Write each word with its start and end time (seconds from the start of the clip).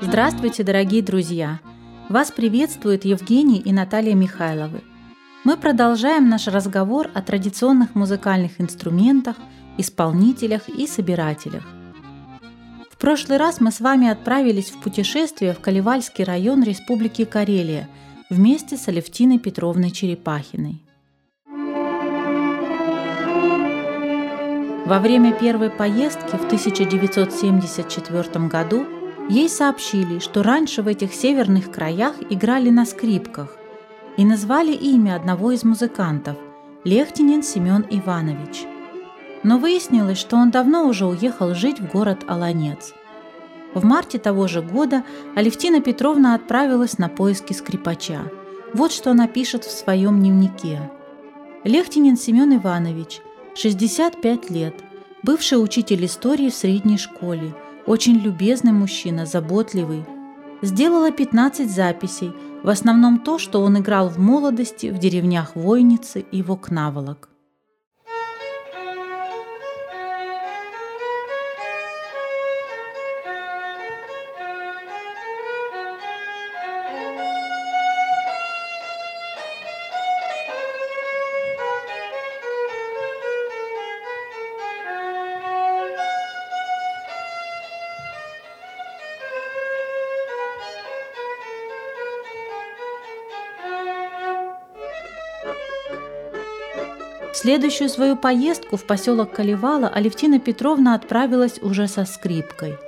Здравствуйте, 0.00 0.62
дорогие 0.62 1.02
друзья! 1.02 1.60
Вас 2.08 2.30
приветствуют 2.30 3.04
Евгений 3.04 3.58
и 3.58 3.72
Наталья 3.72 4.14
Михайловы. 4.14 4.80
Мы 5.44 5.58
продолжаем 5.58 6.30
наш 6.30 6.46
разговор 6.46 7.10
о 7.12 7.20
традиционных 7.20 7.94
музыкальных 7.94 8.58
инструментах, 8.58 9.36
исполнителях 9.76 10.70
и 10.70 10.86
собирателях. 10.86 11.64
В 12.90 12.96
прошлый 12.96 13.36
раз 13.36 13.60
мы 13.60 13.70
с 13.70 13.80
вами 13.80 14.08
отправились 14.08 14.70
в 14.70 14.80
путешествие 14.80 15.52
в 15.52 15.60
Каливальский 15.60 16.24
район 16.24 16.62
Республики 16.62 17.26
Карелия 17.26 17.86
вместе 18.30 18.78
с 18.78 18.88
Алевтиной 18.88 19.38
Петровной 19.38 19.90
Черепахиной. 19.90 20.80
Во 24.86 24.98
время 24.98 25.32
первой 25.32 25.70
поездки 25.70 26.36
в 26.36 26.44
1974 26.44 28.48
году 28.48 28.84
ей 29.30 29.48
сообщили, 29.48 30.18
что 30.18 30.42
раньше 30.42 30.82
в 30.82 30.88
этих 30.88 31.14
северных 31.14 31.70
краях 31.70 32.16
играли 32.28 32.68
на 32.68 32.84
скрипках 32.84 33.56
и 34.18 34.26
назвали 34.26 34.72
имя 34.72 35.16
одного 35.16 35.52
из 35.52 35.64
музыкантов– 35.64 36.36
Лехтинин 36.84 37.42
Семен 37.42 37.86
Иванович. 37.88 38.66
Но 39.42 39.56
выяснилось, 39.56 40.18
что 40.18 40.36
он 40.36 40.50
давно 40.50 40.86
уже 40.86 41.06
уехал 41.06 41.54
жить 41.54 41.80
в 41.80 41.90
город 41.90 42.18
Аланец. 42.26 42.92
В 43.72 43.86
марте 43.86 44.18
того 44.18 44.48
же 44.48 44.60
года 44.60 45.02
Алевтина 45.34 45.80
Петровна 45.80 46.34
отправилась 46.34 46.98
на 46.98 47.08
поиски 47.08 47.54
скрипача. 47.54 48.30
Вот 48.74 48.92
что 48.92 49.12
она 49.12 49.28
пишет 49.28 49.64
в 49.64 49.70
своем 49.70 50.20
дневнике. 50.20 50.90
Лехтинин 51.64 52.18
Семен 52.18 52.54
Иванович– 52.54 53.22
65 53.56 54.50
лет, 54.50 54.74
бывший 55.22 55.62
учитель 55.62 56.04
истории 56.06 56.50
в 56.50 56.54
средней 56.54 56.98
школе, 56.98 57.54
очень 57.86 58.18
любезный 58.18 58.72
мужчина, 58.72 59.26
заботливый. 59.26 60.04
Сделала 60.60 61.12
15 61.12 61.70
записей, 61.70 62.32
в 62.64 62.68
основном 62.68 63.20
то, 63.20 63.38
что 63.38 63.60
он 63.62 63.78
играл 63.78 64.08
в 64.08 64.18
молодости 64.18 64.88
в 64.88 64.98
деревнях 64.98 65.54
Войницы 65.54 66.24
и 66.32 66.42
Вокнаволок. 66.42 67.28
Следующую 97.44 97.90
свою 97.90 98.16
поездку 98.16 98.78
в 98.78 98.84
поселок 98.84 99.32
Каливала 99.32 99.86
Алевтина 99.88 100.40
Петровна 100.40 100.94
отправилась 100.94 101.58
уже 101.60 101.88
со 101.88 102.06
скрипкой. 102.06 102.78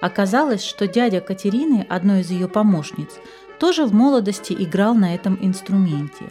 Оказалось, 0.00 0.62
что 0.62 0.86
дядя 0.86 1.20
Катерины, 1.20 1.84
одной 1.88 2.20
из 2.20 2.30
ее 2.30 2.46
помощниц, 2.46 3.08
тоже 3.58 3.86
в 3.86 3.92
молодости 3.92 4.52
играл 4.52 4.94
на 4.94 5.16
этом 5.16 5.36
инструменте. 5.42 6.26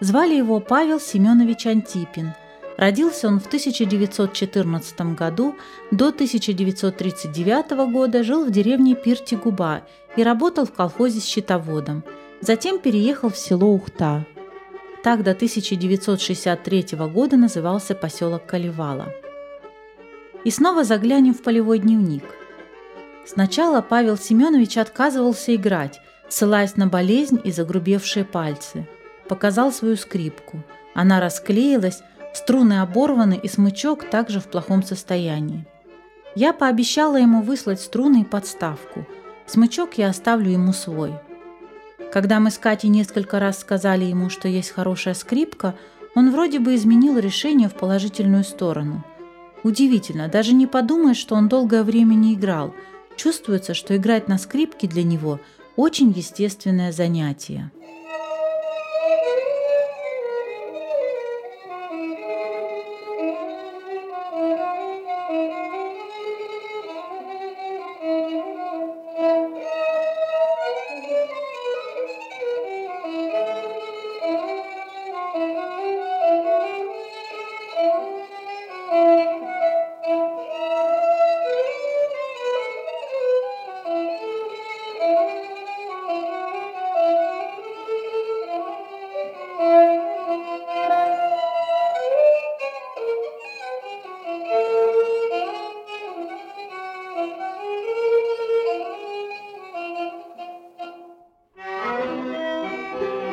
Звали 0.00 0.34
его 0.34 0.60
Павел 0.60 1.00
Семенович 1.00 1.66
Антипин. 1.66 2.34
Родился 2.76 3.28
он 3.28 3.40
в 3.40 3.46
1914 3.46 5.00
году, 5.16 5.56
до 5.90 6.08
1939 6.08 7.90
года 7.90 8.22
жил 8.22 8.44
в 8.44 8.50
деревне 8.50 8.94
Пиртигуба 8.94 9.80
и 10.14 10.22
работал 10.22 10.66
в 10.66 10.74
колхозе 10.74 11.20
с 11.20 11.24
счетоводом. 11.24 12.04
Затем 12.42 12.78
переехал 12.78 13.30
в 13.30 13.38
село 13.38 13.72
Ухта. 13.72 14.26
Так 15.04 15.22
до 15.22 15.32
1963 15.32 16.96
года 17.12 17.36
назывался 17.36 17.94
поселок 17.94 18.46
Каливала. 18.46 19.12
И 20.44 20.50
снова 20.50 20.82
заглянем 20.82 21.34
в 21.34 21.42
полевой 21.42 21.78
дневник. 21.78 22.24
Сначала 23.26 23.82
Павел 23.82 24.16
Семенович 24.16 24.78
отказывался 24.78 25.54
играть, 25.54 26.00
ссылаясь 26.30 26.76
на 26.76 26.86
болезнь 26.86 27.38
и 27.44 27.52
загрубевшие 27.52 28.24
пальцы. 28.24 28.88
Показал 29.28 29.72
свою 29.72 29.96
скрипку. 29.96 30.64
Она 30.94 31.20
расклеилась, 31.20 32.00
струны 32.32 32.80
оборваны 32.80 33.38
и 33.42 33.46
смычок 33.46 34.08
также 34.08 34.40
в 34.40 34.44
плохом 34.44 34.82
состоянии. 34.82 35.66
Я 36.34 36.54
пообещала 36.54 37.16
ему 37.16 37.42
выслать 37.42 37.82
струны 37.82 38.22
и 38.22 38.24
подставку. 38.24 39.06
Смычок 39.44 39.98
я 39.98 40.08
оставлю 40.08 40.50
ему 40.50 40.72
свой– 40.72 41.12
когда 42.14 42.38
мы 42.38 42.52
с 42.52 42.58
Катей 42.58 42.90
несколько 42.90 43.40
раз 43.40 43.58
сказали 43.58 44.04
ему, 44.04 44.30
что 44.30 44.46
есть 44.46 44.70
хорошая 44.70 45.14
скрипка, 45.14 45.74
он 46.14 46.30
вроде 46.30 46.60
бы 46.60 46.76
изменил 46.76 47.18
решение 47.18 47.68
в 47.68 47.74
положительную 47.74 48.44
сторону. 48.44 49.04
Удивительно, 49.64 50.28
даже 50.28 50.54
не 50.54 50.68
подумаешь, 50.68 51.16
что 51.16 51.34
он 51.34 51.48
долгое 51.48 51.82
время 51.82 52.14
не 52.14 52.34
играл. 52.34 52.72
Чувствуется, 53.16 53.74
что 53.74 53.96
играть 53.96 54.28
на 54.28 54.38
скрипке 54.38 54.86
для 54.86 55.02
него– 55.02 55.40
очень 55.76 56.12
естественное 56.12 56.92
занятие. 56.92 57.72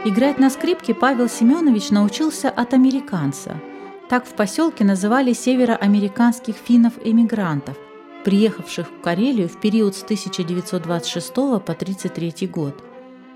Играть 0.04 0.40
на 0.40 0.50
скрипке 0.50 0.96
Павел 0.96 1.30
Семенович 1.30 1.92
научился 1.92 2.50
от 2.50 2.74
американца. 2.74 3.62
Так 4.10 4.26
в 4.26 4.30
поселке 4.30 4.84
называли 4.84 5.32
североамериканских 5.32 6.56
финнов-эмигрантов, 6.56 7.78
приехавших 8.26 8.88
в 8.88 9.02
Карелию 9.02 9.48
в 9.48 9.60
период 9.60 9.96
с 9.96 10.02
1926 10.02 11.36
по 11.36 11.54
1933 11.58 12.48
год. 12.48 12.84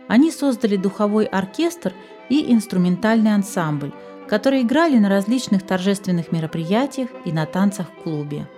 Они 0.07 0.31
создали 0.31 0.75
духовой 0.75 1.25
оркестр 1.25 1.93
и 2.29 2.51
инструментальный 2.51 3.35
ансамбль, 3.35 3.91
которые 4.27 4.63
играли 4.63 4.97
на 4.97 5.07
различных 5.07 5.61
торжественных 5.61 6.31
мероприятиях 6.31 7.09
и 7.25 7.31
на 7.31 7.45
танцах 7.45 7.85
в 7.91 8.01
клубе. 8.01 8.49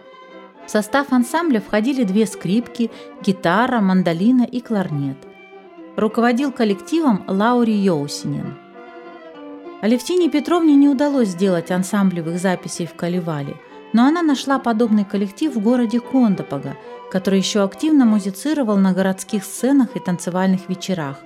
В 0.65 0.71
состав 0.71 1.11
ансамбля 1.11 1.59
входили 1.59 2.05
две 2.05 2.25
скрипки, 2.25 2.89
гитара, 3.21 3.81
мандолина 3.81 4.43
и 4.43 4.61
кларнет 4.61 5.26
руководил 5.97 6.51
коллективом 6.51 7.23
Лаури 7.27 7.73
Йоусинин. 7.73 8.55
Алевтине 9.81 10.29
Петровне 10.29 10.75
не 10.75 10.87
удалось 10.87 11.29
сделать 11.29 11.71
ансамблевых 11.71 12.39
записей 12.39 12.85
в 12.85 12.93
Каливале, 12.93 13.57
но 13.93 14.05
она 14.05 14.21
нашла 14.21 14.59
подобный 14.59 15.05
коллектив 15.05 15.55
в 15.55 15.59
городе 15.59 15.99
Кондопога, 15.99 16.77
который 17.11 17.39
еще 17.39 17.63
активно 17.63 18.05
музицировал 18.05 18.77
на 18.77 18.93
городских 18.93 19.43
сценах 19.43 19.95
и 19.95 19.99
танцевальных 19.99 20.69
вечерах. 20.69 21.19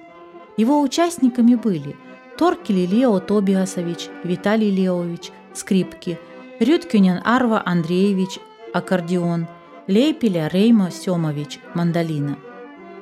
Его 0.56 0.82
участниками 0.82 1.56
были 1.56 1.98
Торкели 2.38 2.86
Лео 2.86 3.20
Тобиасович, 3.20 4.08
Виталий 4.24 4.72
Леович, 4.72 5.32
скрипки, 5.54 6.18
Рюткюнен 6.60 7.20
Арва 7.26 7.62
Андреевич, 7.66 8.40
аккордеон, 8.74 9.48
Лейпеля 9.88 10.48
Рейма 10.48 10.92
Семович, 10.92 11.60
мандолина– 11.74 12.38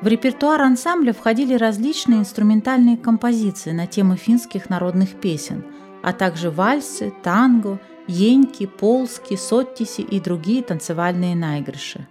в 0.01 0.07
репертуар 0.07 0.61
ансамбля 0.61 1.13
входили 1.13 1.55
различные 1.55 2.21
инструментальные 2.21 2.97
композиции 2.97 3.71
на 3.71 3.85
темы 3.85 4.15
финских 4.15 4.69
народных 4.69 5.15
песен, 5.15 5.63
а 6.01 6.13
также 6.13 6.49
вальсы, 6.49 7.13
танго, 7.21 7.79
еньки, 8.07 8.65
полски, 8.65 9.35
соттиси 9.35 10.01
и 10.01 10.19
другие 10.19 10.63
танцевальные 10.63 11.35
наигрыши. 11.35 12.07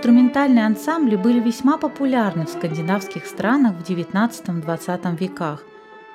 Инструментальные 0.00 0.64
ансамбли 0.64 1.16
были 1.16 1.40
весьма 1.40 1.76
популярны 1.76 2.46
в 2.46 2.48
скандинавских 2.48 3.26
странах 3.26 3.74
в 3.74 3.82
XIX-XX 3.82 5.14
веках. 5.18 5.62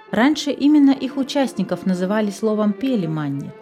Раньше 0.09 0.49
именно 0.49 0.89
их 0.89 1.17
участников 1.17 1.85
называли 1.85 2.31
словом 2.31 2.73
«пелеманнет». 2.73 3.53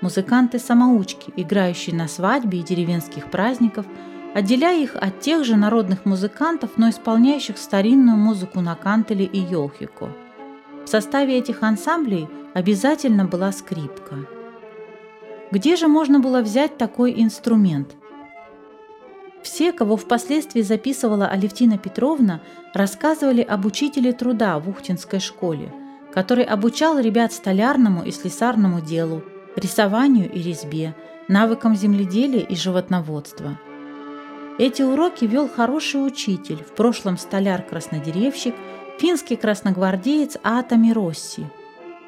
Музыканты-самоучки, 0.00 1.32
играющие 1.34 1.96
на 1.96 2.06
свадьбе 2.06 2.60
и 2.60 2.62
деревенских 2.62 3.32
праздниках, 3.32 3.84
отделяя 4.32 4.80
их 4.80 4.94
от 4.94 5.18
тех 5.18 5.44
же 5.44 5.56
народных 5.56 6.04
музыкантов, 6.04 6.70
но 6.76 6.90
исполняющих 6.90 7.58
старинную 7.58 8.16
музыку 8.16 8.60
на 8.60 8.76
кантеле 8.76 9.24
и 9.24 9.40
йохико. 9.40 10.12
В 10.84 10.88
составе 10.88 11.36
этих 11.36 11.64
ансамблей 11.64 12.28
обязательно 12.54 13.24
была 13.24 13.50
скрипка. 13.50 14.18
Где 15.50 15.74
же 15.74 15.88
можно 15.88 16.20
было 16.20 16.42
взять 16.42 16.78
такой 16.78 17.12
инструмент? 17.20 17.96
Все, 19.50 19.72
кого 19.72 19.96
впоследствии 19.96 20.60
записывала 20.60 21.26
Алевтина 21.26 21.78
Петровна, 21.78 22.42
рассказывали 22.74 23.40
об 23.40 23.64
учителе 23.64 24.12
труда 24.12 24.58
в 24.58 24.68
Ухтинской 24.68 25.20
школе, 25.20 25.72
который 26.12 26.44
обучал 26.44 26.98
ребят 26.98 27.32
столярному 27.32 28.04
и 28.04 28.10
слесарному 28.10 28.82
делу, 28.82 29.22
рисованию 29.56 30.30
и 30.30 30.42
резьбе, 30.42 30.94
навыкам 31.28 31.74
земледелия 31.74 32.42
и 32.42 32.54
животноводства. 32.54 33.58
Эти 34.58 34.82
уроки 34.82 35.24
вел 35.24 35.48
хороший 35.48 36.06
учитель, 36.06 36.62
в 36.62 36.74
прошлом 36.74 37.16
столяр-краснодеревщик, 37.16 38.54
финский 39.00 39.36
красногвардеец 39.36 40.36
Атами 40.42 40.90
Росси. 40.90 41.46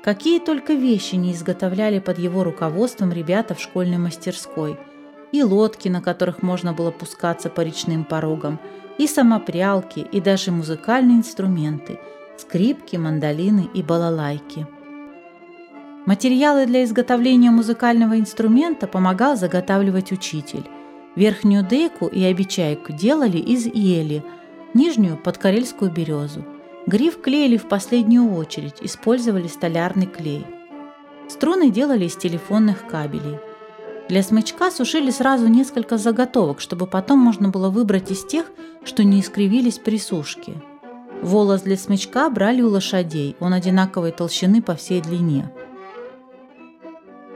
Какие 0.04 0.40
только 0.40 0.74
вещи 0.74 1.14
не 1.14 1.32
изготовляли 1.32 2.00
под 2.00 2.18
его 2.18 2.44
руководством 2.44 3.12
ребята 3.12 3.54
в 3.54 3.62
школьной 3.62 3.98
мастерской– 3.98 4.78
и 5.32 5.42
лодки, 5.42 5.88
на 5.88 6.00
которых 6.00 6.42
можно 6.42 6.72
было 6.72 6.90
пускаться 6.90 7.48
по 7.48 7.60
речным 7.60 8.04
порогам, 8.04 8.58
и 8.98 9.06
самопрялки, 9.06 10.00
и 10.00 10.20
даже 10.20 10.50
музыкальные 10.50 11.18
инструменты– 11.18 11.98
скрипки, 12.36 12.96
мандолины 12.96 13.68
и 13.72 13.82
балалайки. 13.82 14.66
Материалы 16.06 16.66
для 16.66 16.84
изготовления 16.84 17.50
музыкального 17.50 18.18
инструмента 18.18 18.86
помогал 18.86 19.36
заготавливать 19.36 20.12
учитель. 20.12 20.64
Верхнюю 21.16 21.64
дейку 21.64 22.06
и 22.06 22.22
обечайку 22.24 22.92
делали 22.92 23.38
из 23.38 23.66
ели, 23.66 24.22
нижнюю– 24.74 25.16
под 25.24 25.38
карельскую 25.38 25.90
березу. 25.90 26.44
Гриф 26.86 27.20
клеили 27.20 27.56
в 27.56 27.68
последнюю 27.68 28.34
очередь, 28.34 28.76
использовали 28.80 29.46
столярный 29.46 30.06
клей. 30.06 30.46
Струны 31.28 31.70
делали 31.70 32.06
из 32.06 32.16
телефонных 32.16 32.86
кабелей– 32.86 33.38
для 34.10 34.24
смычка 34.24 34.72
сушили 34.72 35.12
сразу 35.12 35.46
несколько 35.46 35.96
заготовок, 35.96 36.60
чтобы 36.60 36.88
потом 36.88 37.20
можно 37.20 37.48
было 37.48 37.70
выбрать 37.70 38.10
из 38.10 38.24
тех, 38.24 38.50
что 38.82 39.04
не 39.04 39.20
искривились 39.20 39.78
при 39.78 39.98
сушке. 39.98 40.54
Волос 41.22 41.62
для 41.62 41.76
смычка 41.76 42.28
брали 42.28 42.60
у 42.60 42.68
лошадей, 42.68 43.36
он 43.38 43.54
одинаковой 43.54 44.10
толщины 44.10 44.62
по 44.62 44.74
всей 44.74 45.00
длине. 45.00 45.52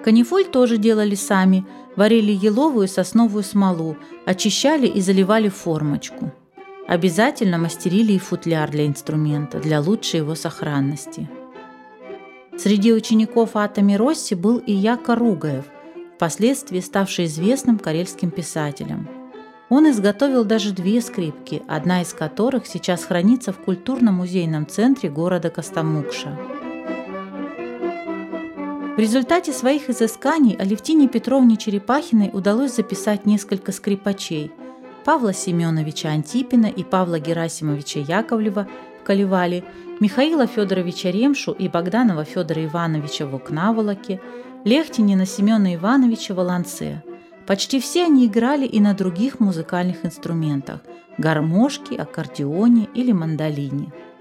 Канифоль 0.04 0.46
тоже 0.46 0.76
делали 0.76 1.14
сами, 1.14 1.64
варили 1.94 2.32
еловую 2.32 2.86
и 2.86 2.90
сосновую 2.90 3.44
смолу, 3.44 3.96
очищали 4.26 4.88
и 4.88 5.00
заливали 5.00 5.50
формочку. 5.50 6.32
Обязательно 6.88 7.56
мастерили 7.56 8.14
и 8.14 8.18
футляр 8.18 8.68
для 8.68 8.88
инструмента, 8.88 9.60
для 9.60 9.80
лучшей 9.80 10.18
его 10.20 10.34
сохранности. 10.34 11.30
Среди 12.58 12.92
учеников 12.92 13.50
Атами 13.54 13.94
Росси 13.94 14.34
был 14.34 14.58
и 14.58 14.72
Яко 14.72 15.14
Ругаев, 15.14 15.66
впоследствии 16.14 16.80
ставший 16.80 17.26
известным 17.26 17.78
карельским 17.78 18.30
писателем. 18.30 19.08
Он 19.68 19.90
изготовил 19.90 20.44
даже 20.44 20.72
две 20.72 21.00
скрипки, 21.00 21.62
одна 21.68 22.02
из 22.02 22.12
которых 22.12 22.66
сейчас 22.66 23.04
хранится 23.04 23.52
в 23.52 23.58
культурно-музейном 23.58 24.66
центре 24.66 25.08
города 25.10 25.50
Костомукша. 25.50 26.38
В 28.96 28.98
результате 28.98 29.52
своих 29.52 29.90
изысканий 29.90 30.54
Алевтине 30.54 31.08
Петровне 31.08 31.56
Черепахиной 31.56 32.30
удалось 32.32 32.76
записать 32.76 33.26
несколько 33.26 33.72
скрипачей– 33.72 34.52
Павла 35.04 35.34
Семеновича 35.34 36.08
Антипина 36.08 36.66
и 36.66 36.82
Павла 36.82 37.18
Герасимовича 37.18 38.00
Яковлева 38.00 38.66
в 39.00 39.04
Калевале, 39.04 39.62
Михаила 40.00 40.46
Федоровича 40.46 41.10
Ремшу 41.10 41.52
и 41.52 41.68
Богданова 41.68 42.24
Федора 42.24 42.64
Ивановича 42.64 43.26
в 43.26 43.34
Окнаволоке, 43.34 44.20
Лехтинина 44.64 45.26
Семена 45.26 45.74
Ивановича 45.74 46.32
Волонце. 46.32 47.02
Почти 47.46 47.80
все 47.80 48.06
они 48.06 48.24
играли 48.24 48.64
и 48.64 48.80
на 48.80 48.94
других 48.94 49.38
музыкальных 49.38 50.06
инструментах– 50.06 50.80
гармошке, 51.18 51.96
аккордеоне 51.96 52.88
или 52.94 53.12
мандолине– 53.12 53.92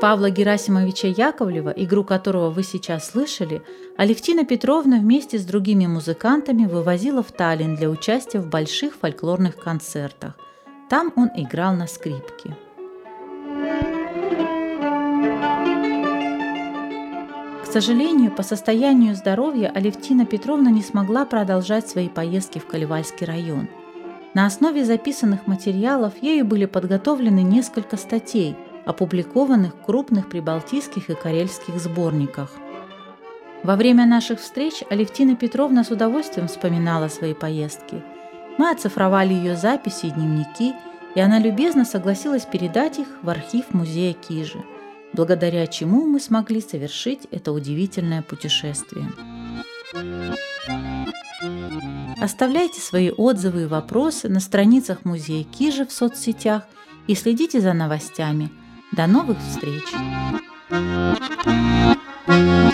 Павла 0.00 0.30
Герасимовича 0.30 1.08
Яковлева, 1.08 1.74
игру 1.76 2.04
которого 2.04 2.48
вы 2.48 2.62
сейчас 2.62 3.10
слышали, 3.10 3.62
Алевтина 3.98 4.46
Петровна 4.46 4.96
вместе 4.98 5.38
с 5.38 5.44
другими 5.44 5.86
музыкантами 5.86 6.64
вывозила 6.64 7.22
в 7.22 7.30
Таллин 7.32 7.76
для 7.76 7.90
участия 7.90 8.40
в 8.40 8.48
больших 8.48 8.94
фольклорных 8.94 9.56
концертах. 9.56 10.38
Там 10.88 11.12
он 11.16 11.28
играл 11.36 11.74
на 11.74 11.86
скрипке. 11.86 12.56
К 17.62 17.66
сожалению, 17.70 18.34
по 18.34 18.42
состоянию 18.42 19.14
здоровья 19.14 19.70
Алевтина 19.72 20.24
Петровна 20.24 20.70
не 20.70 20.82
смогла 20.82 21.26
продолжать 21.26 21.90
свои 21.90 22.08
поездки 22.08 22.58
в 22.58 22.66
Калевальский 22.66 23.26
район. 23.26 23.68
На 24.32 24.46
основе 24.46 24.82
записанных 24.82 25.46
материалов 25.46 26.14
ею 26.22 26.46
были 26.46 26.64
подготовлены 26.64 27.42
несколько 27.42 27.98
статей– 27.98 28.56
опубликованных 28.90 29.72
крупных 29.86 30.28
прибалтийских 30.28 31.10
и 31.10 31.14
карельских 31.14 31.78
сборниках. 31.78 32.50
Во 33.62 33.76
время 33.76 34.04
наших 34.04 34.40
встреч 34.40 34.82
Алевтина 34.90 35.36
Петровна 35.36 35.84
с 35.84 35.90
удовольствием 35.90 36.48
вспоминала 36.48 37.08
свои 37.08 37.34
поездки. 37.34 38.02
Мы 38.58 38.70
оцифровали 38.70 39.32
ее 39.32 39.56
записи 39.56 40.06
и 40.06 40.10
дневники, 40.10 40.74
и 41.14 41.20
она 41.20 41.38
любезно 41.38 41.84
согласилась 41.84 42.44
передать 42.44 42.98
их 42.98 43.06
в 43.22 43.28
архив 43.28 43.72
музея 43.72 44.12
Кижи, 44.12 44.62
благодаря 45.12 45.66
чему 45.66 46.06
мы 46.06 46.18
смогли 46.18 46.60
совершить 46.60 47.28
это 47.30 47.52
удивительное 47.52 48.22
путешествие. 48.22 49.06
Оставляйте 52.20 52.80
свои 52.80 53.10
отзывы 53.10 53.62
и 53.62 53.66
вопросы 53.66 54.28
на 54.28 54.40
страницах 54.40 55.04
музея 55.04 55.44
Кижи 55.44 55.86
в 55.86 55.92
соцсетях 55.92 56.64
и 57.06 57.14
следите 57.14 57.60
за 57.60 57.72
новостями– 57.72 58.50
до 58.92 59.06
новых 59.06 59.38
встреч! 59.38 59.84
Thank 62.26 62.64
you. 62.64 62.69